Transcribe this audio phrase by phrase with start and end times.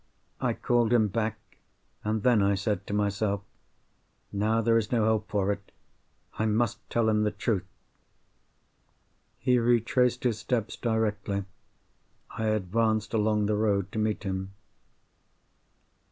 [0.39, 3.43] I called him back—and then I said to myself,
[4.33, 5.71] "Now there is no help for it.
[6.39, 7.67] I must tell him the truth!"
[9.37, 11.45] He retraced his steps directly.
[12.31, 14.53] I advanced along the road to meet him.